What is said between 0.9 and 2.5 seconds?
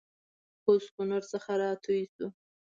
کونړ څخه راتېر سوو